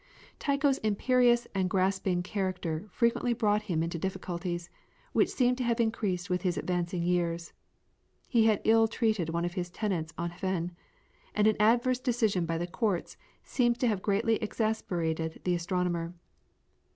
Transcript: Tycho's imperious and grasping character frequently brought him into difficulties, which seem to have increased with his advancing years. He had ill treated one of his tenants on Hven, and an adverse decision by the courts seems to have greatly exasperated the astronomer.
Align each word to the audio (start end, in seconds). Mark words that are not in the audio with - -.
Tycho's 0.39 0.79
imperious 0.79 1.45
and 1.53 1.69
grasping 1.69 2.23
character 2.23 2.87
frequently 2.89 3.33
brought 3.33 3.61
him 3.61 3.83
into 3.83 3.99
difficulties, 3.99 4.67
which 5.13 5.29
seem 5.29 5.55
to 5.55 5.63
have 5.63 5.79
increased 5.79 6.27
with 6.27 6.41
his 6.41 6.57
advancing 6.57 7.03
years. 7.03 7.53
He 8.27 8.45
had 8.47 8.61
ill 8.63 8.87
treated 8.87 9.29
one 9.29 9.45
of 9.45 9.53
his 9.53 9.69
tenants 9.69 10.11
on 10.17 10.31
Hven, 10.31 10.71
and 11.35 11.45
an 11.45 11.55
adverse 11.61 11.99
decision 11.99 12.47
by 12.47 12.57
the 12.57 12.65
courts 12.65 13.15
seems 13.43 13.77
to 13.77 13.87
have 13.89 14.01
greatly 14.01 14.37
exasperated 14.37 15.39
the 15.43 15.53
astronomer. 15.53 16.15